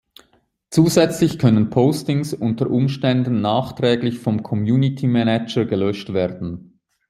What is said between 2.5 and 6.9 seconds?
Umständen nachträglich vom Community Manager gelöscht werden.